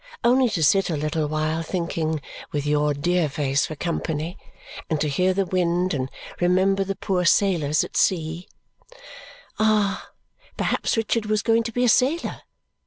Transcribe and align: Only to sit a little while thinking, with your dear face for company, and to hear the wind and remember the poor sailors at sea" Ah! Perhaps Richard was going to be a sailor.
Only 0.23 0.49
to 0.49 0.63
sit 0.63 0.89
a 0.89 0.97
little 0.97 1.27
while 1.27 1.61
thinking, 1.61 2.21
with 2.51 2.65
your 2.65 2.95
dear 2.95 3.29
face 3.29 3.67
for 3.67 3.75
company, 3.75 4.35
and 4.89 4.99
to 4.99 5.07
hear 5.07 5.31
the 5.31 5.45
wind 5.45 5.93
and 5.93 6.09
remember 6.39 6.83
the 6.83 6.95
poor 6.95 7.23
sailors 7.23 7.83
at 7.83 7.95
sea" 7.95 8.47
Ah! 9.59 10.09
Perhaps 10.57 10.97
Richard 10.97 11.27
was 11.27 11.43
going 11.43 11.61
to 11.61 11.71
be 11.71 11.83
a 11.83 11.87
sailor. 11.87 12.41